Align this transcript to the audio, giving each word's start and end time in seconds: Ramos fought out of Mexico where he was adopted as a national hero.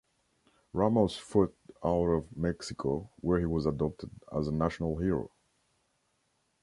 Ramos 0.73 1.15
fought 1.15 1.55
out 1.85 2.07
of 2.07 2.35
Mexico 2.35 3.11
where 3.19 3.37
he 3.39 3.45
was 3.45 3.67
adopted 3.67 4.09
as 4.35 4.47
a 4.47 4.51
national 4.51 4.97
hero. 4.97 5.29